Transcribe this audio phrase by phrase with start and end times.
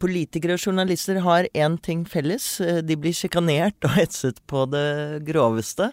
[0.00, 2.46] politikere og journalister har én ting felles.
[2.58, 5.92] De blir sjikanert og hetset på det groveste.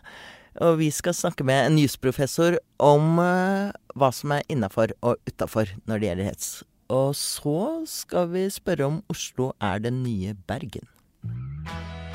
[0.64, 5.74] Og vi skal snakke med en jusprofessor om uh, hva som er innafor og utafor
[5.84, 6.50] når det gjelder hets.
[6.96, 7.58] Og så
[7.90, 10.88] skal vi spørre om Oslo er den nye Bergen.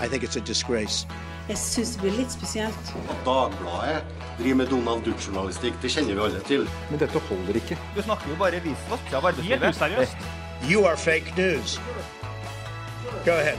[0.00, 1.06] I think it's a disgrace.
[1.50, 2.92] Jeg syns det blir litt spesielt.
[3.10, 4.04] At Dagbladet
[4.38, 6.68] driver med Donald Duck-journalistikk, det kjenner vi alle til.
[6.92, 7.78] Men dette holder ikke.
[7.96, 9.66] Du snakker jo bare visvask av arbeidslivet.
[9.66, 10.39] Helt useriøst.
[10.68, 11.80] You are fake news.
[13.24, 13.58] Go ahead.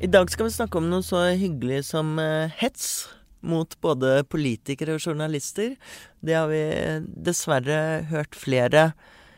[0.00, 3.06] I dag skal vi snakke om noe så hyggelig som uh, hets
[3.40, 5.76] mot både politikere og journalister.
[6.20, 6.64] Det har vi
[7.06, 8.90] dessverre hørt flere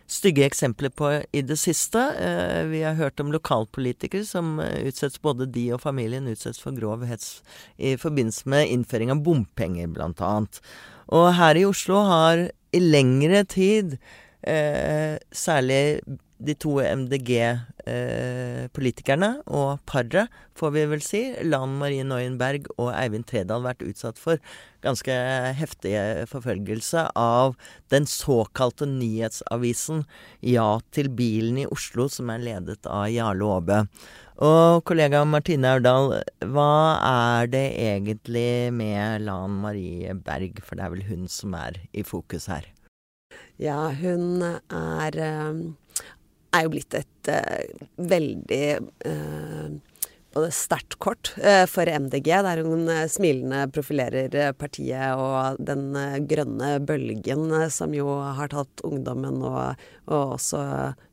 [0.09, 2.01] stygge eksempler på i det siste.
[2.01, 7.05] Uh, vi har hørt om lokalpolitikere som utsettes, både de og familien utsettes for grov
[7.07, 7.43] hets
[7.77, 10.65] i forbindelse med innføring av bompenger, blant annet.
[11.13, 13.97] Og her i Oslo har i lengre tid
[14.47, 16.03] eh, særlig
[16.37, 23.25] de to MDG-politikerne eh, og paret, får vi vel si, Lan Marie Neuenberg og Eivind
[23.29, 24.37] Tredal, vært utsatt for
[24.85, 25.13] ganske
[25.57, 27.57] heftige forfølgelse av
[27.93, 30.05] den såkalte nyhetsavisen
[30.45, 33.79] Ja til bilen i Oslo, som er ledet av Jarle Aabø.
[34.37, 36.11] Og kollega Martine Aurdal,
[36.53, 41.79] hva er det egentlig med Lan Marie Berg, for det er vel hun som er
[41.97, 42.69] i fokus her?
[43.57, 45.17] Ja, hun er
[46.57, 48.65] er jo blitt et uh, veldig
[50.37, 55.97] både sterkt kort uh, for MDG, der hun smilende profilerer partiet og den
[56.29, 60.61] grønne bølgen som jo har tatt ungdommen og, og også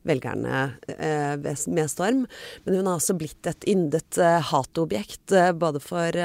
[0.06, 2.26] velgerne med storm.
[2.64, 6.20] Men hun har også blitt et yndet hatobjekt både for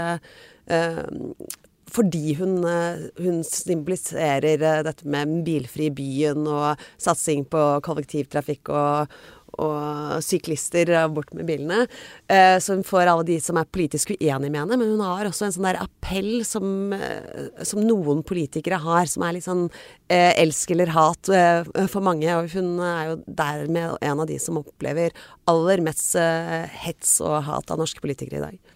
[1.89, 2.59] fordi hun,
[3.17, 9.15] hun, symboliserer dette med bilfri byen og satsing på kollektivtrafikk og,
[9.57, 11.85] og syklister bort med bilene.
[12.29, 14.77] Eh, så hun får alle de som er politisk uenige med henne.
[14.77, 16.95] Men hun har også en sånn der appell som,
[17.65, 19.67] som noen politikere har, som er litt sånn
[20.11, 22.29] eh, elsk eller hat eh, for mange.
[22.37, 25.15] Og hun er jo dermed en av de som opplever
[25.49, 26.13] aller mest
[26.83, 28.75] hets og hat av norske politikere i dag.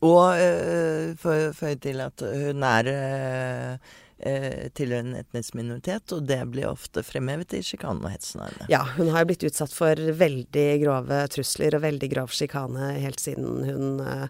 [0.00, 1.16] Og øh,
[1.52, 7.54] føye til at hun er øh, tilhører en etnisk minoritet, og det blir ofte fremhevet
[7.56, 8.68] i sjikanen og hetsen av henne.
[8.72, 13.22] Ja, hun har jo blitt utsatt for veldig grove trusler og veldig grov sjikane helt
[13.22, 14.26] siden hun uh,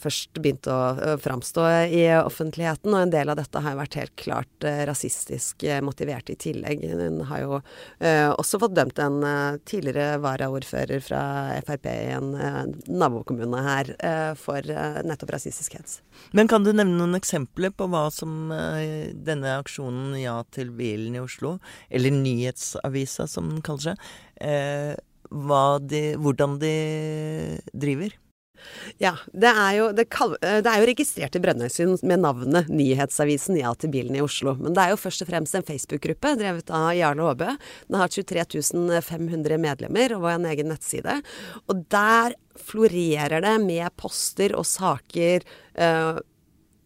[0.00, 2.90] først begynte å framstå i offentligheten.
[2.90, 6.82] Og en del av dette har jo vært helt klart uh, rasistisk motivert i tillegg.
[6.90, 7.60] Hun har jo
[8.00, 9.20] også fått dømt en
[9.68, 11.22] tidligere varaordfører fra
[11.66, 12.32] Frp i en
[12.88, 13.92] nabokommune her
[14.40, 14.64] for
[15.06, 16.00] nettopp rasistisk hets.
[16.36, 21.22] Men kan du nevne noen eksempler på hva som denne aksjonen Ja til bilen i
[21.22, 21.58] Oslo,
[21.90, 25.06] eller Nyhetsavisa som den kaller seg,
[25.90, 26.74] de, hvordan de
[27.72, 28.14] driver?
[29.02, 29.14] Ja.
[29.32, 33.72] Det er jo, det kall, det er jo registrert i Brønnøysund med navnet Nyhetsavisen Ja
[33.78, 34.56] til bilen i Oslo.
[34.60, 37.50] Men det er jo først og fremst en Facebook-gruppe drevet av Jarle Aabø.
[37.88, 38.62] Den har 23
[39.06, 41.20] 500 medlemmer og en egen nettside.
[41.68, 45.46] Og der florerer det med poster og saker.
[45.78, 46.18] Uh,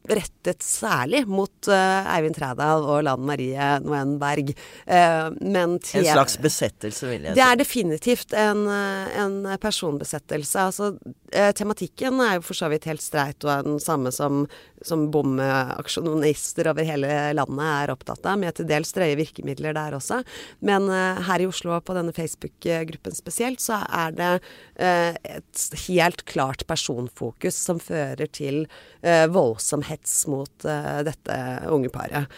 [0.05, 4.53] rettet særlig mot uh, Eivind Trædal og Lan Marie Noen Berg.
[4.85, 7.39] Uh, men en slags besettelse, vil jeg si.
[7.39, 10.67] Det er definitivt en, en personbesettelse.
[10.69, 14.45] Altså, uh, tematikken er jo for så vidt helt streit og er den samme som,
[14.87, 20.21] som bomaksjonister over hele landet er opptatt av, med til dels drøye virkemidler der også.
[20.65, 24.31] Men her i Oslo, på denne Facebook-gruppen spesielt, så er det
[24.77, 28.65] et helt klart personfokus som fører til
[29.33, 31.39] voldsom hets mot uh, dette
[31.73, 32.29] unge paret.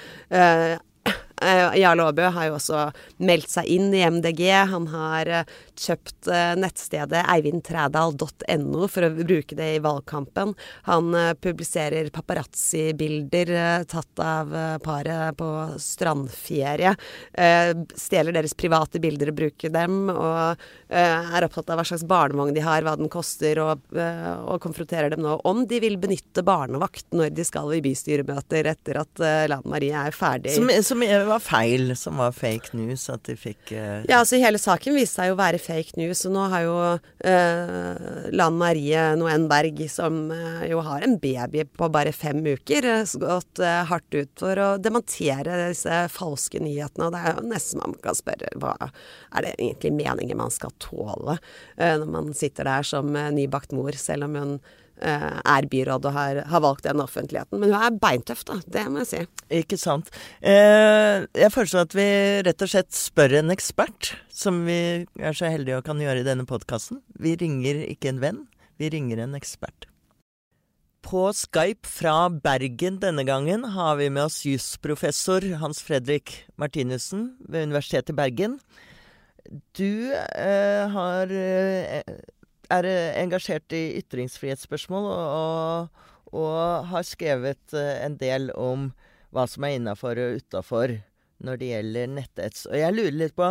[1.37, 2.87] Uh, Jarle Aabø har jo også
[3.21, 4.43] meldt seg inn i MDG.
[4.71, 5.29] Han har
[5.77, 10.55] kjøpt nettstedet eivindtrædal.no for å bruke det i valgkampen.
[10.89, 11.13] Han
[11.45, 13.53] publiserer paparazzi-bilder
[13.91, 14.55] tatt av
[14.85, 15.51] paret på
[15.83, 16.95] strandferie.
[17.37, 20.09] Stjeler deres private bilder og bruker dem.
[20.15, 25.13] Og er opptatt av hva slags barnevogn de har, hva den koster, og, og konfronterer
[25.13, 29.69] dem nå om de vil benytte barnevakt når de skal i bystyremøter etter at Lan
[29.69, 30.57] Marie er ferdig.
[30.57, 34.05] Som, som var feil, som var fake news, at de fikk uh...
[34.09, 36.77] Ja, altså hele saken viste seg jo å være fake news, og nå har jo
[36.97, 42.89] uh, Lan Marie Noen Berg, som uh, jo har en baby på bare fem uker,
[43.21, 47.09] gått hardt ut for å dementere disse falske nyhetene.
[47.09, 50.75] Og det er jo nesten man kan spørre hva er det egentlig meningen man skal
[50.83, 51.39] tåle
[51.77, 54.59] når man sitter der som nybakt mor, selv om hun
[54.97, 57.61] er byråd og har, har, valgt den offentligheten.
[57.61, 58.59] Men hun er beintøff, da.
[58.65, 59.23] Det må jeg si.
[59.59, 60.09] Ikke sant.
[60.41, 62.07] Eh, jeg foreslår at vi
[62.47, 66.29] rett og slett spør en ekspert, som vi er så heldige og kan gjøre i
[66.29, 67.03] denne podkasten.
[67.21, 68.41] Vi ringer ikke en venn,
[68.81, 69.89] vi ringer en ekspert.
[71.07, 77.69] På Skype fra Bergen denne gangen har vi med oss jusprofessor Hans Fredrik Martinussen ved
[77.69, 78.57] Universitetet i Bergen.
[79.79, 82.03] Du eh, har, eh,
[82.73, 82.89] er
[83.21, 86.05] engasjert i ytringsfrihetsspørsmål og,
[86.37, 88.91] og har skrevet eh, en del om
[89.35, 90.99] hva som er innafor og utafor
[91.45, 92.65] når det gjelder netthets.
[92.71, 93.51] Og jeg lurer litt på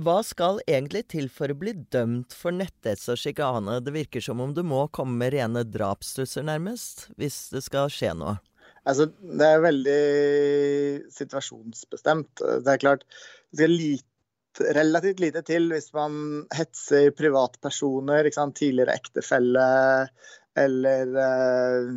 [0.00, 3.80] hva skal egentlig til for å bli dømt for netthets og sjikane?
[3.82, 8.14] Det virker som om du må komme med rene drapstrusler, nærmest, hvis det skal skje
[8.16, 8.36] noe.
[8.88, 10.02] Altså, det er veldig
[11.12, 12.30] situasjonsbestemt.
[12.64, 13.04] Det er klart,
[13.50, 14.09] det skal lite,
[14.58, 19.66] relativt lite til hvis man hetser privatpersoner, tidligere ektefelle,
[20.58, 21.90] eller uh,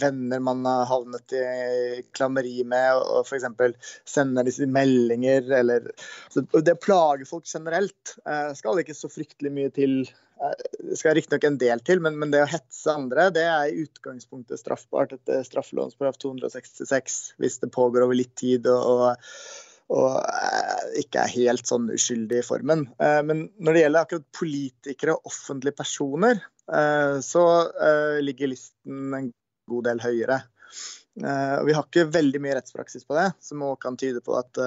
[0.00, 3.90] venner man har havnet i klammeri med, og, og f.eks.
[4.06, 5.90] sender disse meldinger, eller
[6.30, 9.98] så Det å plage folk generelt uh, skal ikke så fryktelig mye til.
[10.36, 13.86] Det skal riktignok en del til, men, men, det å hetse andre det er i
[13.86, 20.98] utgangspunktet straffbart etter straffelovens paragraf 266 hvis det pågår over litt tid og, og og
[20.98, 22.86] ikke er helt sånn uskyldig i formen.
[22.98, 26.40] Men når det gjelder akkurat politikere og offentlige personer,
[26.72, 29.32] Eh, så eh, ligger listen en
[29.70, 30.40] god del høyere.
[31.22, 34.62] Eh, vi har ikke veldig mye rettspraksis på det, som også kan tyde på at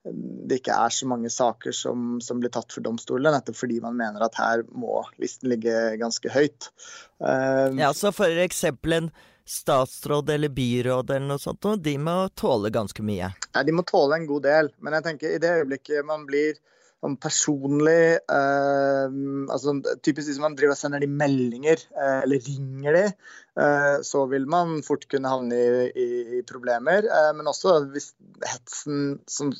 [0.00, 3.98] det ikke er så mange saker som, som blir tatt for domstolene, nettopp fordi man
[3.98, 6.70] mener at her må listen ligge ganske høyt.
[7.20, 9.10] Ja, så for eksempel en
[9.50, 13.32] statsråd eller byråd eller noe sånt, de må tåle ganske mye?
[13.50, 14.74] Ja, de må tåle en god del.
[14.78, 16.60] Men jeg tenker i det øyeblikket man blir
[17.00, 19.12] om personlig eh,
[19.52, 19.72] altså
[20.04, 23.04] Typisk hvis man driver og sender de meldinger eh, eller ringer de,
[23.64, 26.08] eh, så vil man fort kunne havne i, i,
[26.38, 27.08] i problemer.
[27.08, 28.10] Eh, men også hvis
[28.44, 29.52] hetsen som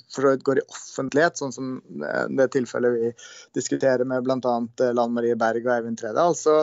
[0.44, 3.12] går i offentlighet, sånn som eh, det tilfellet vi
[3.56, 4.56] diskuterer med bl.a.
[4.84, 6.60] Eh, Lan Marie Berg og Eivind Tredal, så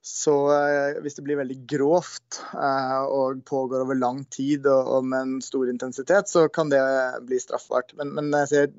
[0.00, 5.20] så eh, hvis det blir veldig grovt eh, og pågår over lang tid og, med
[5.20, 6.80] en stor intensitet, så kan det
[7.28, 7.92] bli straffbart.
[7.98, 8.70] Men, men jeg ser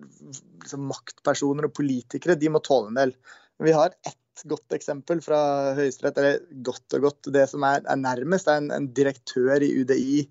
[0.63, 3.13] liksom, maktpersoner og politikere de må tåle en del.
[3.62, 4.18] Vi har ett
[4.48, 5.39] godt eksempel fra
[5.78, 7.30] Høyesterett, eller godt og godt.
[7.36, 10.24] Det som er, er nærmest, er en, en, direktør i UDI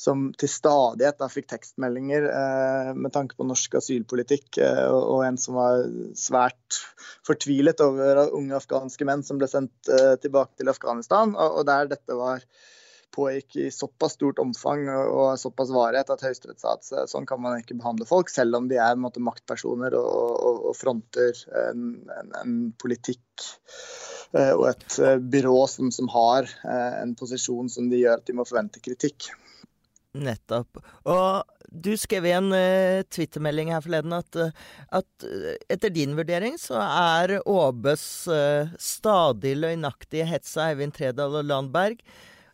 [0.00, 5.24] som til stadighet da, fikk tekstmeldinger eh, med tanke på norsk asylpolitikk, eh, og, og,
[5.28, 5.84] en som var
[6.18, 6.80] svært
[7.26, 11.92] fortvilet over unge afghanske menn som ble sendt eh, tilbake til Afghanistan, og, og der
[11.94, 12.44] dette var
[13.12, 17.60] pågikk i såpass stort omfang og såpass varighet at Høyesterett sa at sånn kan man
[17.60, 21.86] ikke behandle folk, selv om de er måte, maktpersoner og, og, og fronter en,
[22.18, 23.46] en, en, politikk
[24.36, 28.28] eh, og et eh, byrå som, som har eh, en posisjon som de gjør at
[28.28, 29.32] de må forvente kritikk.
[30.12, 30.82] Nettopp.
[31.08, 34.36] Og du skrev i en uh, twittermelding her forleden at,
[34.92, 35.24] at
[35.72, 42.04] etter din vurdering så er Åbes uh, stadig løgnaktige hets av Eivind Tredal og Landberg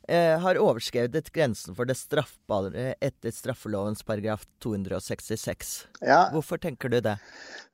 [0.08, 5.74] eh, har overskredet grensen for det straffbare etter straffelovens paragraf 266.
[6.00, 6.28] Ja.
[6.32, 7.18] Hvorfor tenker du det?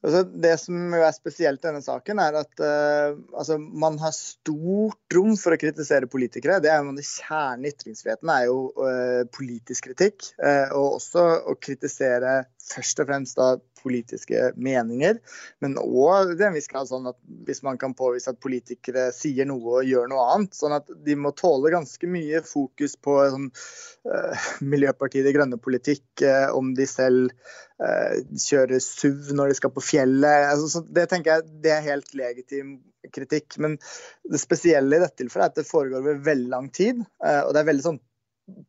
[0.04, 5.16] Altså, det som er spesielt i denne saken, er at uh, altså, man har stort
[5.16, 6.58] rom for å kritisere politikere.
[6.60, 11.56] Det er jo Kjernen i ytringsfriheten er jo uh, politisk kritikk, uh, og også å
[11.56, 15.18] kritisere først og fremst da politiske meninger,
[15.62, 19.48] men òg til en viss grad sånn at hvis man kan påvise at politikere sier
[19.48, 23.50] noe og gjør noe annet, sånn at de må tåle ganske mye fokus på sånn,
[24.08, 27.34] uh, Miljøpartiet De Grønne-politikk, uh, om de selv
[27.82, 28.16] uh,
[28.46, 30.48] kjører SUV når de skal på fjellet.
[30.54, 32.78] Altså, det tenker jeg det er helt legitim
[33.12, 33.58] kritikk.
[33.60, 33.76] Men
[34.32, 37.60] det spesielle i dette tilfellet er at det foregår over veldig lang tid, og det
[37.60, 38.02] er veldig sånn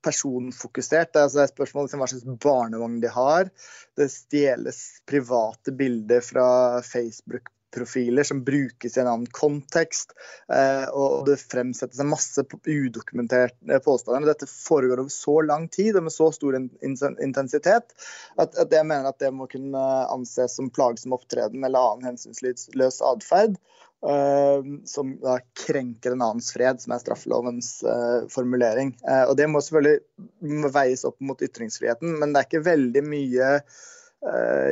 [0.03, 1.15] personfokusert.
[1.15, 3.51] Altså det er spørsmål om hva slags barnevogn de har.
[3.97, 6.47] Det stjeles private bilder fra
[6.85, 10.15] Facebook-profiler som brukes i en annen kontekst.
[10.53, 14.29] Eh, og det fremsettes en masse udokumenterte påstander.
[14.31, 17.95] Dette foregår over så lang tid og med så stor intensitet
[18.39, 23.59] at, jeg mener at det må kunne anses som plagsom opptreden eller annen hensynsløs atferd.
[24.05, 28.93] Uh, som da krenker en annens fred, som er straffelovens uh, formulering.
[29.01, 33.47] Uh, og Det må selvfølgelig veies opp mot ytringsfriheten, men det er ikke veldig mye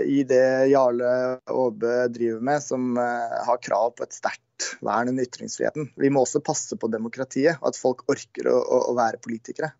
[0.09, 1.09] i det Jarle
[1.45, 5.91] Aabe driver med, som har krav på et sterkt vern under ytringsfriheten.
[5.95, 9.73] Vi må også passe på demokratiet, og at folk orker å, å, være politikere.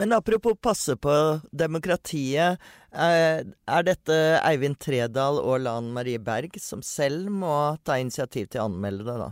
[0.00, 1.14] Men apropos passe på
[1.52, 2.58] demokratiet.
[2.90, 7.54] Eh, er dette Eivind Tredal og Lan Marie Berg som selv må
[7.86, 9.30] ta initiativ til å anmelde det, da?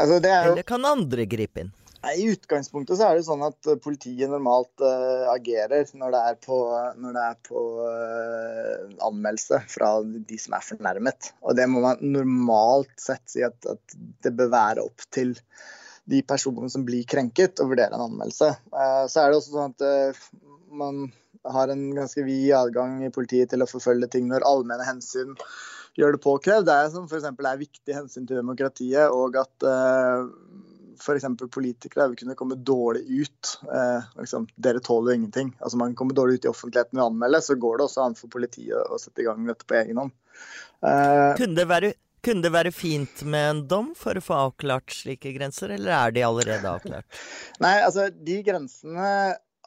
[0.00, 1.74] Altså, det jo Eller kan andre gripe inn?
[2.02, 6.22] Nei, I utgangspunktet så er det sånn at eh, politiet normalt uh, agerer når det
[6.32, 6.56] er på,
[6.98, 11.30] det er på uh, anmeldelse fra de som er fornærmet.
[11.46, 13.94] Og det må man normalt sett si at, at
[14.26, 15.36] det bør være opp til
[16.10, 18.50] de personene som blir krenket, å vurdere en anmeldelse.
[18.74, 20.26] Uh, så er det også sånn at
[20.74, 21.06] man
[21.54, 25.38] har en ganske vid adgang i politiet til å forfølge ting når allmenne hensyn
[25.98, 26.66] gjør det påkrevd.
[26.66, 27.30] Det er som f.eks.
[27.30, 29.70] er viktig hensyn til demokratiet, og at
[31.02, 31.26] f.eks.
[31.50, 33.52] politikere vil kunne komme dårlig ut.
[33.66, 35.52] Eh, liksom, dere tåler jo ingenting.
[35.60, 38.16] Altså Man kommer dårlig ut i offentligheten ved å anmelde, så går det også an
[38.18, 40.14] for politiet å sette i gang dette på egen hånd.
[40.86, 41.92] Eh, kunne, det være,
[42.24, 46.16] kunne det være fint med en dom for å få avklart slike grenser, eller er
[46.16, 47.22] de allerede avklart?
[47.64, 49.12] Nei, altså de grensene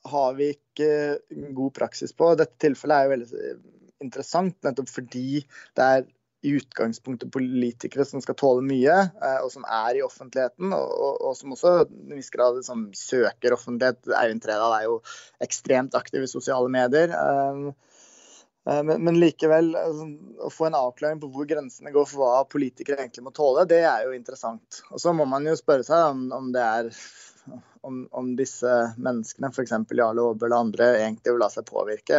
[0.05, 2.35] har vi ikke god praksis på.
[2.37, 3.55] Dette tilfellet er jo veldig
[4.03, 5.39] interessant nettopp fordi
[5.77, 6.05] det er
[6.45, 11.23] i utgangspunktet politikere som skal tåle mye, eh, og som er i offentligheten, og, og,
[11.29, 14.03] og som også i en viss grad liksom, søker offentlighet.
[14.19, 14.99] Eivind Tredal er jo
[15.43, 17.15] ekstremt aktiv i sosiale medier.
[17.15, 17.71] Um,
[18.65, 20.07] men, men, likevel, altså,
[20.41, 23.83] å få en avklaring på hvor grensene går for hva politikere egentlig må tåle, det
[23.85, 24.81] er jo interessant.
[24.89, 26.89] Og så må man jo spørre seg om, om det er
[27.85, 29.75] om, om, disse menneskene, f.eks.
[29.93, 32.17] Jarle Aabel og andre, egentlig vil la seg påvirke,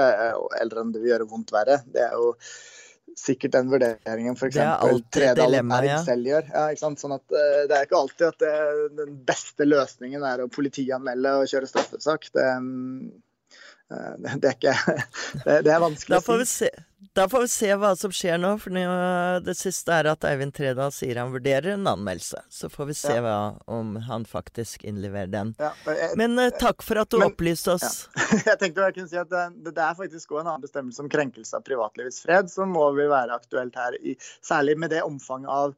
[0.61, 1.81] eller om det vil gjøre vondt verre.
[1.91, 2.31] Det er jo
[3.17, 4.59] sikkert den vurderingen f.eks.
[5.15, 5.57] Tredal
[5.87, 6.01] ja.
[6.05, 6.49] selv gjør.
[6.53, 8.57] Ja, sånn at, uh, det er ikke alltid at det,
[8.99, 12.29] den beste løsningen er å politianmelde og kjøre straffesak.
[12.37, 13.09] Det, um,
[13.89, 14.77] det, det, er ikke
[15.47, 16.71] det, det, er vanskelig å si.
[17.17, 18.51] Da får vi se hva som skjer nå.
[18.61, 18.77] For
[19.45, 22.43] det siste er at Eivind Tredal sier han vurderer en anmeldelse.
[22.53, 23.23] Så får vi se ja.
[23.25, 23.37] hva,
[23.73, 25.55] om han faktisk innleverer den.
[25.57, 28.03] Ja, jeg, men uh, takk for at du men, opplyste oss.
[28.13, 28.27] Ja.
[28.51, 31.09] jeg tenkte jeg kunne si at det, det, er faktisk òg en annen bestemmelse om
[31.13, 35.49] krenkelse av privatlivets fred som må vil være aktuelt her, i, særlig med det omfanget
[35.57, 35.73] av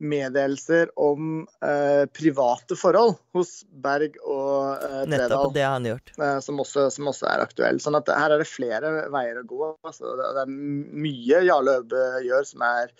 [0.00, 5.02] meddelelser om eh, private forhold hos Berg og eh.
[5.10, 6.12] Nettopp det har han gjort.
[6.16, 7.80] Eh, som, også, som, også, er aktuell.
[7.82, 9.72] Sånn at her er det flere veier å gå.
[9.86, 12.94] Altså, det, det, er mye Jarle Øbe gjør som er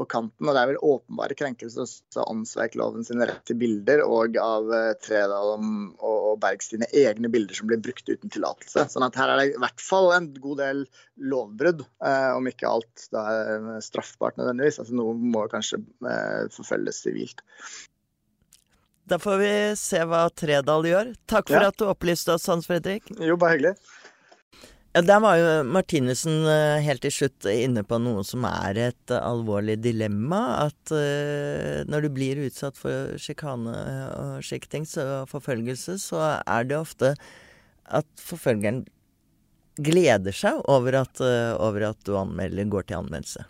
[0.00, 0.48] på kanten.
[0.48, 4.92] Og det er vel åpenbare krenkelser av åndsverkloven sine rett til bilder, og av uh,
[5.04, 8.86] Tredal og, Berg sine egne bilder som blir brukt uten tillatelse.
[8.92, 10.82] Sånn at her er det i hvert fall en god del
[11.30, 14.80] lovbrudd, uh, om ikke alt da er straffbart nødvendigvis.
[14.80, 17.44] Altså Noe må kanskje uh, forfølges sivilt.
[19.10, 21.08] Da får vi se hva Tredal gjør.
[21.28, 21.72] Takk for ja.
[21.72, 23.10] at du opplyste oss, Hans Fredrik.
[23.18, 23.74] Jo, bare hyggelig.
[24.90, 29.12] Ja, Der var jo Martinussen eh, helt til slutt inne på noe som er et
[29.14, 30.66] alvorlig dilemma.
[30.66, 33.70] At uh, når du blir utsatt for sjikane
[34.18, 37.12] og slike ting, så forfølgelse, så er det ofte
[37.86, 38.82] at forfølgeren
[39.84, 43.46] gleder seg over at, uh, over at du anmelder, går til anmeldelse.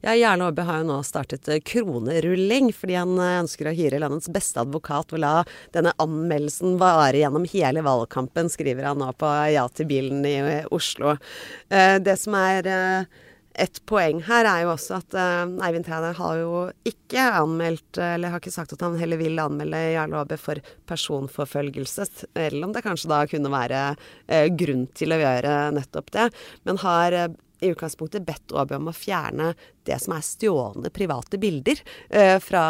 [0.00, 4.00] Ja, Jarle Aabø har jo nå startet eh, kronerulling, fordi han eh, ønsker å hyre
[4.02, 5.34] landets beste advokat og la
[5.74, 10.36] denne anmeldelsen vare gjennom hele valgkampen, skriver han nå på Ja til bilen i
[10.74, 11.16] Oslo.
[11.68, 12.70] Eh, det som er
[13.60, 14.22] et poeng.
[14.24, 18.54] Her er jo også at uh, Eivind Træner har jo ikke anmeldt, eller har ikke
[18.54, 23.20] sagt at han heller vil anmelde Jarle Aabe for personforfølgelse, eller om det kanskje da
[23.30, 26.30] kunne være uh, grunn til å gjøre nettopp det,
[26.68, 27.28] men har uh,
[27.60, 29.52] i utgangspunktet bedt Aabe om å fjerne
[29.90, 32.64] det som er stjålne private bilder eh, fra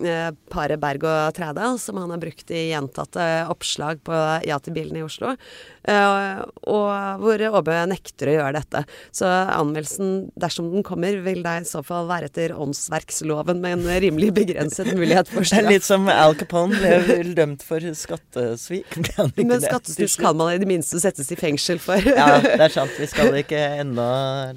[0.00, 4.76] eh, paret Berg og Trædal, som han har brukt i gjentatte oppslag på Ja til
[4.76, 5.36] bilen i Oslo.
[5.82, 8.84] Eh, og hvor Åbø nekter å gjøre dette.
[9.14, 14.02] Så anmeldelsen, dersom den kommer, vil det i så fall være etter åndsverksloven med en
[14.04, 15.68] rimelig begrenset mulighet for straff.
[15.68, 18.98] Litt som Al Capone ble dømt for skattesvik.
[19.36, 21.98] Men skattesnusk kan man i det minste settes i fengsel for.
[22.06, 22.94] ja, det er sant.
[22.98, 24.08] Vi skal ikke ennå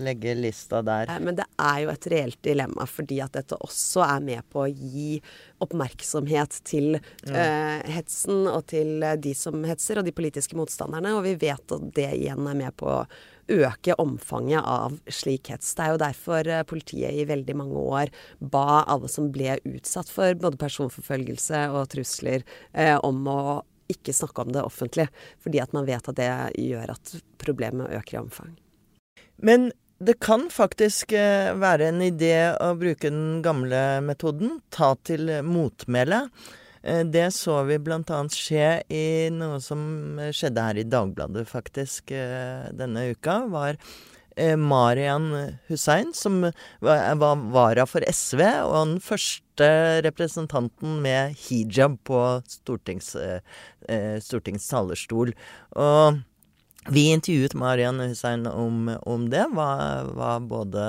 [0.01, 1.09] legge lista der.
[1.23, 4.71] Men det er jo et reelt dilemma, fordi at dette også er med på å
[4.71, 5.19] gi
[5.63, 11.15] oppmerksomhet til uh, hetsen og til de som hetser, og de politiske motstanderne.
[11.15, 13.05] Og vi vet at det igjen er med på å
[13.51, 15.75] øke omfanget av slik hets.
[15.75, 20.09] Det er jo derfor eh, politiet i veldig mange år ba alle som ble utsatt
[20.09, 22.45] for både personforfølgelse og trusler,
[22.77, 23.39] uh, om å
[23.91, 25.07] ikke snakke om det offentlig,
[25.37, 28.55] fordi at man vet at det gjør at problemet øker i omfang.
[29.37, 35.31] Men det kan faktisk eh, være en idé å bruke den gamle metoden, ta til
[35.47, 36.25] motmæle.
[36.83, 38.19] Eh, det så vi bl.a.
[38.31, 43.45] skje i noe som skjedde her i Dagbladet faktisk eh, denne uka.
[43.47, 43.79] var
[44.59, 45.29] Marian
[45.69, 46.41] Hussein, som
[46.83, 47.13] var
[47.55, 49.69] vara for SV, og den første
[50.03, 53.13] representanten med hijab på stortings,
[54.27, 55.31] Stortingets talerstol.
[55.71, 56.19] Og
[56.89, 59.45] vi intervjuet Marian Hussein om, om det.
[59.53, 59.69] Hva,
[60.15, 60.85] hva både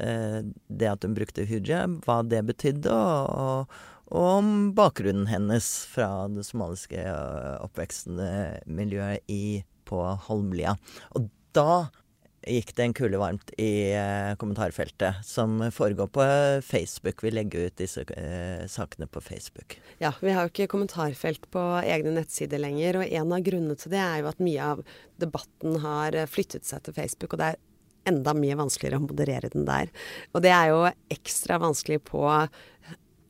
[0.00, 3.80] eh, det at hun brukte hijab, hva det betydde, og,
[4.10, 8.30] og om bakgrunnen hennes fra det somaliske oppvekstmiljøet oppvekstende
[8.66, 10.76] miljøet i, på Holmlia.
[11.16, 11.90] Og da
[12.48, 16.26] gikk det en kule varmt i eh, kommentarfeltet, som foregår på
[16.64, 17.24] Facebook.
[17.24, 19.78] Vi legger ut disse eh, sakene på Facebook.
[19.98, 23.92] Ja, vi har jo ikke kommentarfelt på egne nettsider lenger, og en av grunnene til
[23.92, 24.84] det er jo at mye av
[25.20, 27.60] debatten har eh, flyttet seg til Facebook, og det er
[28.08, 29.90] enda mye vanskeligere å moderere den der.
[30.32, 32.24] Og det er jo ekstra vanskelig på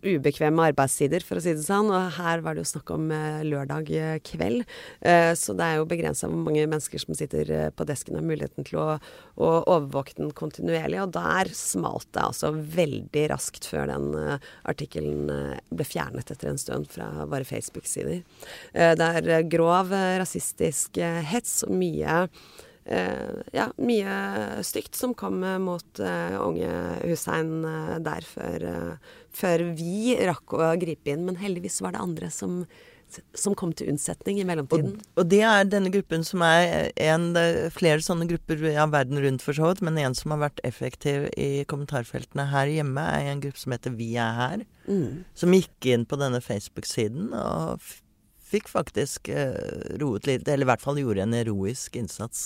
[0.06, 1.90] ubekvemme arbeidstider, for å si det sånn.
[1.92, 4.64] Og her var det jo snakk om eh, lørdag eh, kveld.
[5.00, 8.28] Eh, så det er jo begrensa hvor mange mennesker som sitter på desken og har
[8.30, 8.86] muligheten til å,
[9.36, 11.02] å, overvåke den kontinuerlig.
[11.04, 14.10] Og der smalt det altså veldig raskt før den
[14.68, 15.28] artikkelen
[15.70, 18.22] ble fjernet etter en stund fra våre Facebook-sider.
[18.72, 22.26] Det er grov rasistisk hets og mye
[22.90, 24.14] ja, mye
[24.66, 26.70] stygt som kom mot uh, unge
[27.04, 27.60] Hussein
[28.02, 28.64] der før,
[29.30, 31.26] før, vi rakk å gripe inn.
[31.28, 32.64] Men heldigvis var det andre som,
[33.38, 34.98] som kom til unnsetning i mellomtiden.
[34.98, 37.30] Og, og, det er denne gruppen som er en
[37.76, 41.30] Flere sånne grupper ja, verden rundt for så vidt, men en som har vært effektiv
[41.38, 44.68] i kommentarfeltene her hjemme, er en gruppe som heter Vi er her.
[44.90, 45.24] Mm.
[45.38, 47.90] Som gikk inn på denne Facebook-siden og
[48.50, 49.54] fikk faktisk eh,
[50.00, 52.38] roet litt, eller i hvert fall gjorde en heroisk innsats.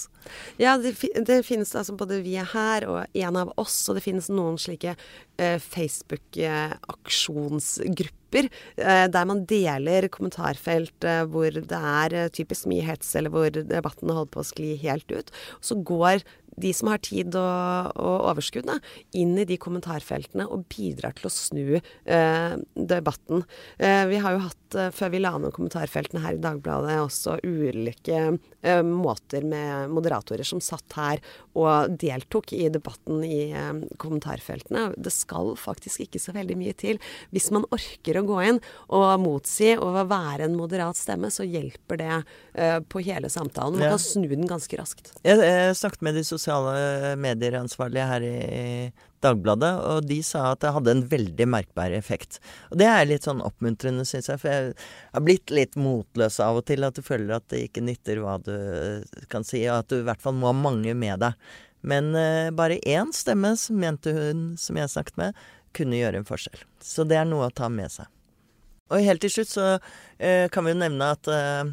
[0.60, 0.90] Ja, det,
[1.26, 4.58] det, finnes altså både vi er her og en av oss, og det finnes noen
[4.60, 4.92] slike
[5.36, 8.44] eh, Facebook-aksjonsgrupper
[8.80, 13.50] eh, der man deler kommentarfelt eh, hvor det er eh, typisk mye hets, eller hvor
[13.54, 15.28] debatten holder på å skli helt ut.
[15.64, 16.16] Så går
[16.60, 18.78] de som har tid og, og overskudd, da,
[19.16, 23.44] inn i de kommentarfeltene og bidrar til å snu eh, debatten.
[23.78, 27.38] Eh, vi har jo hatt, eh, før vi la ned kommentarfeltene her i Dagbladet, også
[27.44, 28.20] ulike
[28.62, 31.22] eh, måter med moderatorer som satt her
[31.54, 34.88] og deltok i debatten i eh, kommentarfeltene.
[34.96, 37.00] Det skal faktisk ikke så veldig mye til.
[37.34, 38.60] Hvis man orker å gå inn
[38.94, 43.78] og motsi og være en moderat stemme, så hjelper det eh, på hele samtalen.
[43.78, 43.94] Man ja.
[43.96, 45.14] kan snu den ganske raskt.
[45.22, 48.38] Jeg, jeg snakket med de sosiale medier-ansvarlige her i
[49.24, 52.38] Dagbladet, og de sa at det hadde en veldig merkbar effekt.
[52.70, 54.72] Og det er litt sånn oppmuntrende, syns jeg, for jeg
[55.16, 56.84] har blitt litt motløs av og til.
[56.86, 58.54] At du føler at det ikke nytter hva du
[59.32, 61.38] kan si, og at du i hvert fall må ha mange med deg.
[61.84, 65.40] Men eh, bare én stemme, mente hun som jeg snakket med,
[65.76, 66.62] kunne gjøre en forskjell.
[66.80, 68.08] Så det er noe å ta med seg.
[68.92, 69.66] Og helt til slutt så
[70.18, 71.72] eh, kan vi jo nevne at uh,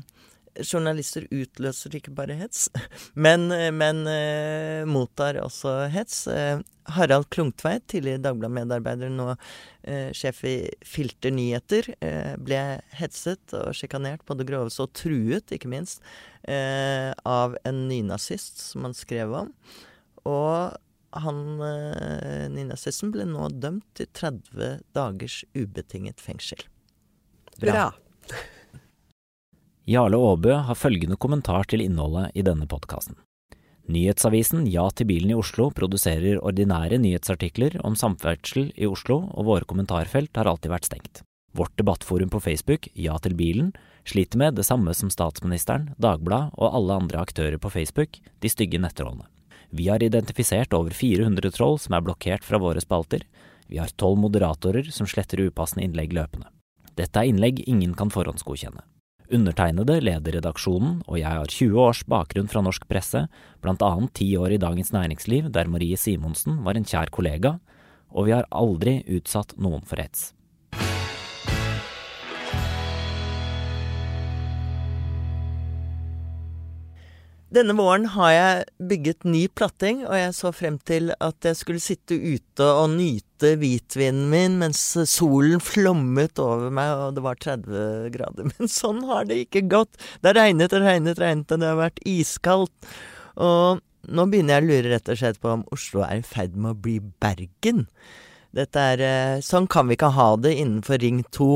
[0.60, 2.68] journalister utløser ikke bare hets,
[3.26, 6.26] men, men uh, mottar også hets.
[6.28, 6.62] Uh,
[6.92, 10.56] Harald Klungtveit, tidligere Dagbladet-medarbeider, nå uh, sjef i
[10.88, 11.92] Filter nyheter,
[12.42, 12.62] ble
[12.98, 16.02] hetset og sjikanert på det groveste, og truet, ikke minst,
[16.42, 19.52] av en nynazist som han skrev om.
[20.26, 20.74] Og
[21.22, 21.42] han
[22.50, 26.66] nynazisten ble nå dømt til 30 dagers ubetinget fengsel.
[27.62, 27.76] Bra.
[27.76, 27.86] Bra.
[29.92, 33.18] Jarle Aabø har følgende kommentar til innholdet i denne podkasten.
[33.92, 39.68] Nyhetsavisen Ja til bilen i Oslo produserer ordinære nyhetsartikler om samferdsel i Oslo, og våre
[39.68, 41.24] kommentarfelt har alltid vært stengt.
[41.58, 43.74] Vårt debattforum på Facebook, Ja til bilen,
[44.08, 48.80] sliter med det samme som statsministeren, Dagbladet og alle andre aktører på Facebook, de stygge
[48.80, 49.28] nettrollene.
[49.76, 53.28] Vi har identifisert over 400 troll som er blokkert fra våre spalter.
[53.68, 56.48] Vi har tolv moderatorer som sletter upassende innlegg løpende.
[56.96, 58.86] Dette er innlegg ingen kan forhåndsgodkjenne.
[59.32, 63.22] Undertegnede leder redaksjonen, og jeg har 20 års bakgrunn fra norsk presse,
[63.64, 67.54] blant annet ti år i Dagens Næringsliv, der Marie Simonsen var en kjær kollega,
[68.12, 70.34] og vi har aldri utsatt noen for hets.
[77.56, 81.84] Denne våren har jeg bygget ny platting, og jeg så frem til at jeg skulle
[81.84, 83.31] sitte ute og nyte
[83.62, 88.50] hvitvinen min mens solen flommet over meg og det var 30 grader.
[88.52, 89.96] Men sånn har det ikke gått.
[90.22, 92.92] Det har regnet og regnet og regnet, og det har vært iskaldt.
[93.42, 96.58] Og nå begynner jeg å lure rett og slett på om Oslo er i ferd
[96.58, 97.86] med å bli Bergen.
[98.56, 101.52] Dette er eh, Sånn kan vi ikke ha det innenfor Ring 2.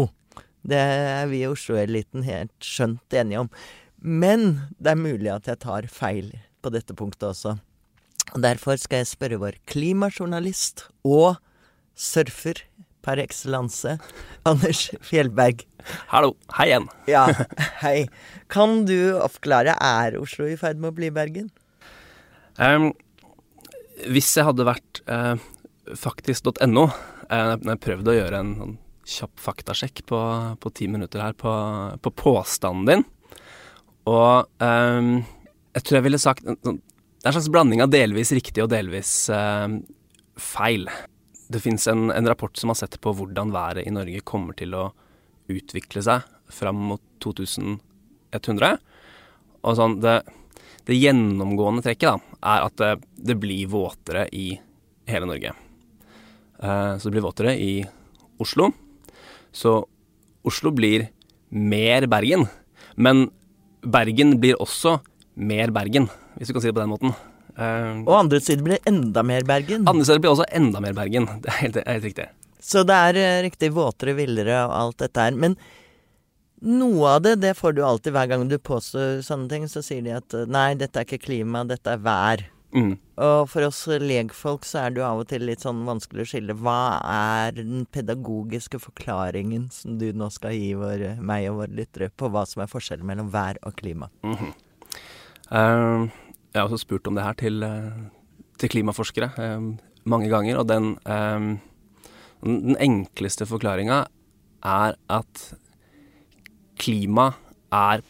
[0.65, 3.49] Det er vi i Oslo-eliten helt skjønt enige om.
[3.99, 6.31] Men det er mulig at jeg tar feil
[6.63, 7.57] på dette punktet også.
[8.33, 11.37] Og Derfor skal jeg spørre vår klimajournalist og
[11.95, 12.61] surfer
[13.05, 13.97] per excellence,
[14.47, 15.63] Anders Fjellberg.
[16.09, 16.33] Hallo.
[16.57, 16.87] Hei igjen.
[17.09, 17.27] Ja,
[17.83, 18.07] hei.
[18.51, 21.51] Kan du oppklare, er Oslo i ferd med å bli Bergen?
[22.57, 22.91] Um,
[24.09, 25.35] hvis jeg hadde vært uh,
[25.93, 26.87] faktisk.no,
[27.29, 30.19] uh, jeg prøvde å gjøre en sånn kjapp faktasjekk på,
[30.57, 31.51] på ti minutter her på,
[32.01, 33.03] på påstanden din,
[34.09, 35.19] og um,
[35.75, 39.11] jeg tror jeg ville sagt Det er en slags blanding av delvis riktig og delvis
[39.33, 39.69] uh,
[40.37, 40.89] feil.
[41.47, 44.73] Det fins en, en, rapport som har sett på hvordan været i Norge kommer til
[44.77, 44.89] å
[45.51, 48.71] utvikle seg fram mot 2100.
[49.65, 50.19] Og sånn, det,
[50.89, 52.91] det gjennomgående trekket da, er at det,
[53.29, 54.47] det, blir våtere i
[55.09, 55.53] hele Norge.
[56.57, 57.73] Eh, så det blir våtere i
[58.41, 58.71] Oslo.
[59.53, 59.77] Så
[60.45, 61.07] Oslo blir
[61.49, 62.47] mer Bergen.
[62.97, 63.29] Men
[63.85, 64.99] Bergen blir også
[65.35, 67.15] mer Bergen, hvis du kan si det på den måten.
[67.55, 69.85] Uh, og andre steder blir enda mer Bergen.
[69.87, 71.29] Andre steder blir også enda mer Bergen.
[71.43, 72.27] Det er helt, helt riktig.
[72.59, 75.37] Så det er uh, riktig våtere, villere og alt dette her.
[75.39, 75.55] Men
[76.65, 79.69] noe av det, det får du alltid hver gang du påstår sånne ting.
[79.71, 82.43] Så sier de at uh, nei, dette er ikke klima, dette er vær.
[82.75, 82.97] Mm.
[83.23, 86.29] Og for oss legfolk så er det jo av og til litt sånn vanskelig å
[86.33, 86.57] skille.
[86.59, 92.11] Hva er den pedagogiske forklaringen som du nå skal gi vår, meg og våre lyttere
[92.11, 94.11] på hva som er forskjellen mellom vær og klima?
[94.27, 94.53] Mm -hmm.
[95.55, 96.24] uh,
[96.55, 98.07] jeg har også spurt om det her til, uh,
[98.61, 100.91] til klimaforskere uh, mange ganger, og den,
[102.45, 104.03] den enkleste forklaringa
[104.61, 105.45] er at
[106.77, 107.31] klima
[107.73, 108.03] er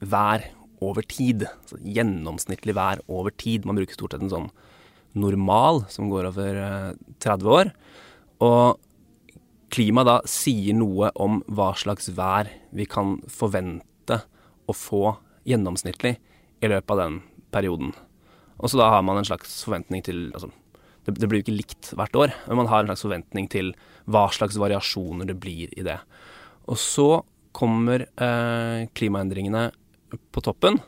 [0.00, 0.44] vær
[0.84, 1.46] over tid.
[1.46, 3.66] Altså gjennomsnittlig vær over tid.
[3.66, 4.50] Man bruker stort sett en sånn
[5.16, 6.60] normal som går over
[7.24, 7.72] 30 eh, år.
[8.44, 8.76] Og
[9.72, 14.20] klima da sier noe om hva slags vær vi kan forvente
[14.66, 17.18] å få gjennomsnittlig i løpet av den
[17.56, 17.94] perioden.
[18.60, 20.50] Og så da har man en slags forventning til altså,
[21.06, 23.72] det, det, blir jo ikke likt hvert år, men man har en slags forventning til
[24.10, 25.98] hva slags variasjoner det blir i det.
[26.66, 27.10] Og så
[27.56, 29.68] kommer eh, klimaendringene
[30.34, 30.80] på toppen,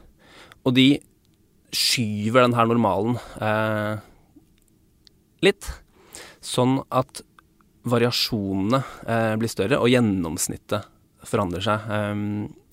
[0.67, 0.99] og de
[1.75, 4.01] skyver den her normalen eh,
[5.45, 5.69] litt,
[6.45, 7.23] sånn at
[7.89, 10.89] variasjonene eh, blir større, og gjennomsnittet
[11.29, 11.89] forandrer seg.
[11.95, 12.25] Eh,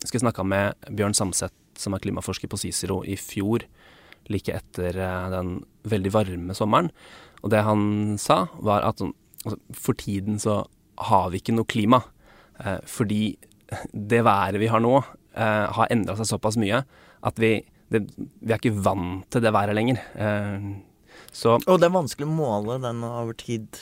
[0.05, 3.65] jeg snakke med Bjørn Samset, som er klimaforsker på Cicero, i fjor,
[4.31, 5.59] like etter eh, den
[5.89, 6.91] veldig varme sommeren.
[7.43, 10.63] Og det han sa, var at altså, for tiden så
[11.11, 12.01] har vi ikke noe klima.
[12.59, 13.37] Eh, fordi
[13.91, 16.83] det været vi har nå, uh, har endra seg såpass mye
[17.25, 17.55] at vi,
[17.89, 19.97] det, vi, er ikke vant til det været lenger.
[21.33, 23.81] Så, og det er vanskelig å måle den over tid,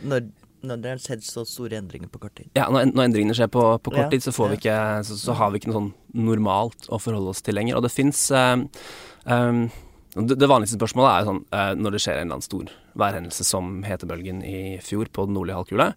[0.00, 0.30] når,
[0.68, 2.50] det har skjedd så store endringer på kort tid.
[2.58, 4.76] Ja, når, når endringene skjer på, på kort ja, tid, så, ikke,
[5.06, 5.90] så, så, har vi ikke noe sånn
[6.26, 7.78] normalt å forholde oss til lenger.
[7.78, 8.66] Og det fins um,
[9.24, 9.66] um,
[10.16, 13.46] det, det, vanligste spørsmålet er sånn uh, når det skjer en eller annen stor værhendelse
[13.46, 15.90] som hetebølgen i fjor på den nordlige halvkule.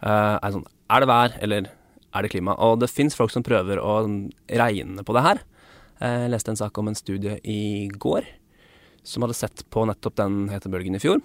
[0.00, 2.56] Uh, er, sånn, er det vær, eller er det klima.
[2.64, 4.00] Og det fins folk som prøver å
[4.48, 5.44] regne på det her.
[5.96, 8.26] Jeg leste en sak om en studie i går
[9.06, 11.22] som hadde sett på nettopp den hetebølgen i fjor.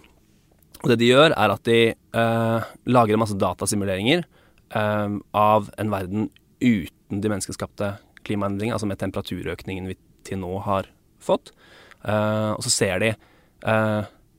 [0.81, 5.93] Og det de gjør, er at de eh, lager en masse datasimuleringer eh, av en
[5.93, 6.29] verden
[6.61, 7.93] uten de menneskeskapte
[8.25, 10.89] klimaendringene, altså med temperaturøkningen vi til nå har
[11.21, 11.53] fått.
[12.01, 13.13] Eh, og så ser de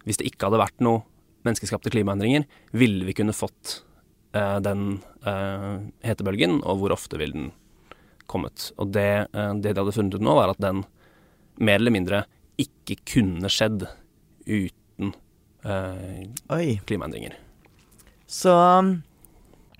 [0.02, 1.04] Hvis det ikke hadde vært noe
[1.46, 2.42] menneskeskapte klimaendringer,
[2.74, 3.84] ville vi kunne fått
[4.34, 7.52] den uh, hetebølgen, og hvor ofte ville den
[8.26, 8.72] kommet.
[8.82, 10.82] Og det, uh, det, de hadde funnet ut nå, var at den
[11.62, 12.24] mer eller mindre
[12.58, 13.86] ikke kunne skjedd
[14.48, 15.14] uten
[15.62, 17.36] klimaendringer.
[18.26, 18.94] Så um,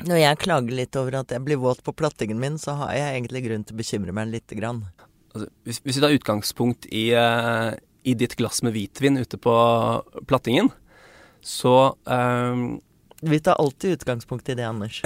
[0.07, 3.17] når jeg klager litt over at jeg blir våt på plattingen min, så har jeg
[3.17, 4.85] egentlig grunn til å bekymre meg lite grann.
[5.33, 9.55] Altså, hvis, hvis, vi tar utgangspunkt i, i, ditt glass med hvitvin ute på
[10.29, 10.73] plattingen,
[11.43, 12.65] så eh,
[13.23, 15.03] vi tar alltid utgangspunkt i det, Anders.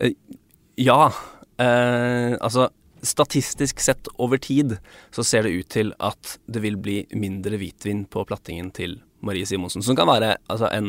[0.00, 0.12] Eh,
[0.88, 1.12] ja.
[1.56, 2.68] Eh, altså
[3.06, 4.78] Statistisk sett over tid
[5.14, 9.46] så ser det ut til at det vil bli mindre hvitvin på plattingen til Marie
[9.48, 9.82] Simonsen.
[9.86, 10.86] Som kan være altså, en,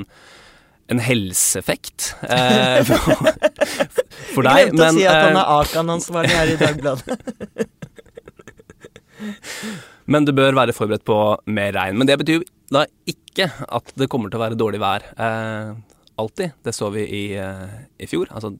[0.92, 2.98] en helseeffekt eh, for,
[4.34, 4.58] for deg.
[4.74, 7.08] Glemte å si at han er eh, Akan-ansvarlig her i Dagbladet.
[10.12, 11.18] men du bør være forberedt på
[11.52, 12.00] mer regn.
[12.00, 15.74] Men det betyr jo da ikke at det kommer til å være dårlig vær eh,
[16.20, 16.56] alltid.
[16.64, 18.32] Det så vi i, eh, i fjor.
[18.32, 18.54] Altså,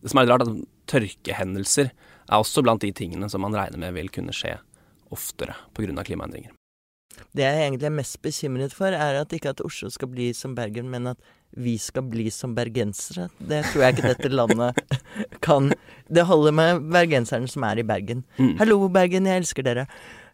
[0.00, 3.82] det som er litt rart, at tørkehendelser er også blant de tingene som man regner
[3.82, 4.56] med vil kunne skje
[5.14, 6.04] oftere pga.
[6.06, 6.54] klimaendringer.
[7.36, 10.56] Det jeg egentlig er mest bekymret for, er at ikke at Oslo skal bli som
[10.58, 11.20] Bergen, men at
[11.58, 13.28] vi skal bli som bergensere.
[13.38, 14.98] Det tror jeg ikke dette landet
[15.46, 15.72] kan.
[16.06, 18.22] Det holder med bergenserne som er i Bergen.
[18.38, 18.56] Mm.
[18.60, 19.86] Hallo, Bergen, jeg elsker dere.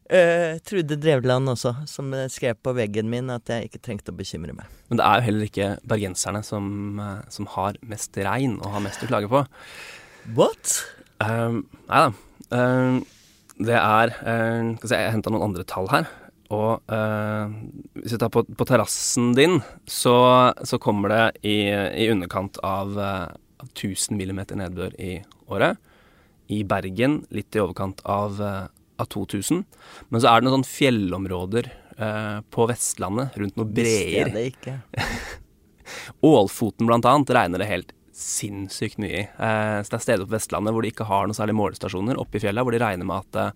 [0.07, 4.55] Uh, Trude Drevland også, som skrev på veggen min at jeg ikke trengte å bekymre
[4.55, 4.69] meg.
[4.91, 6.69] Men det er jo heller ikke bergenserne som,
[7.01, 9.43] uh, som har mest regn og har mest å klage på.
[10.37, 10.77] What?
[11.25, 12.15] Uh, nei da.
[12.53, 13.03] Uh,
[13.57, 16.11] det er Skal vi se, jeg henta noen andre tall her.
[16.55, 16.93] Og
[17.99, 19.57] hvis vi tar på, på terrassen din,
[19.91, 20.15] så,
[20.63, 25.17] så, kommer det i, i underkant av, av 1000 millimeter nedbør i
[25.51, 25.81] året.
[26.47, 28.39] I Bergen litt i overkant av
[28.97, 29.65] av 2000.
[30.09, 34.31] Men så er det noen sånne fjellområder eh, på Vestlandet, rundt noen Visste breer.
[34.31, 34.77] jeg det ikke.
[36.33, 39.25] Ålfoten blant annet regner det helt sinnssykt mye i.
[39.29, 42.41] Eh, så det er steder på Vestlandet hvor de ikke har noen særlig målestasjoner, oppe
[42.41, 43.49] i fjellet, hvor de regner med at det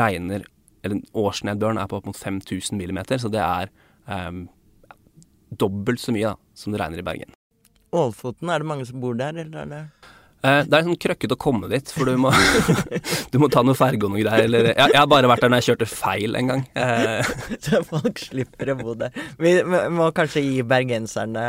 [0.00, 0.48] regner
[0.84, 3.72] Eller årsnedbøren er på opp mot 5000 millimeter, så det er
[4.06, 4.44] um,
[5.50, 7.32] dobbelt så mye da, som det regner i Bergen.
[7.94, 9.82] Ålfoten, er det mange som bor der, eller er det
[10.44, 12.30] Eh, det er sånn krøkkete å komme dit, for du må,
[13.32, 14.44] du må ta noe ferge og noe greier.
[14.44, 16.64] Eller, jeg, jeg har bare vært der når jeg kjørte feil en gang.
[16.76, 17.30] Eh,
[17.64, 19.16] Så folk slipper å bo der.
[19.40, 21.46] Vi vi må kanskje gi bergenserne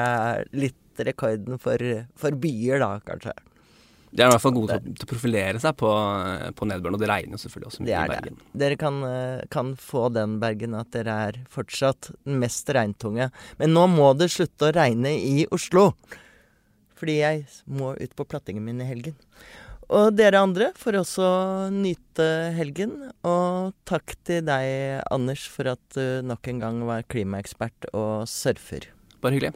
[0.56, 1.82] litt rekorden for,
[2.15, 3.36] for byer, da, kanskje.
[4.15, 5.89] De er i hvert fall gode til, til å profilere seg på,
[6.56, 8.38] på nedbøren, og det regner jo selvfølgelig også mye i Bergen.
[8.39, 8.51] det.
[8.62, 13.28] Dere kan, eh, kan få den, Bergen, at dere er fortsatt den mest regntunge.
[13.60, 15.89] Men nå må det slutte å regne i Oslo.
[16.95, 19.17] Fordi jeg må ut på plattingen min i helgen.
[19.93, 21.28] Og dere andre får også
[21.75, 22.95] nyte helgen.
[23.28, 28.89] Og takk til deg, Anders, for at du nok en gang var klimaekspert og surfer.
[29.19, 29.54] Bare hyggelig.